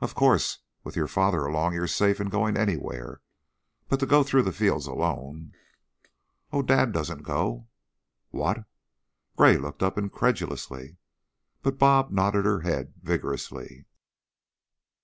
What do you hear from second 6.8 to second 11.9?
doesn't go!" "What?" Gray looked up incredulously, but